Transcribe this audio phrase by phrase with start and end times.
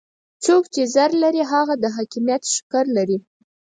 [0.45, 3.17] څوک چې زر لري هغه د حاکميت ښکر لري.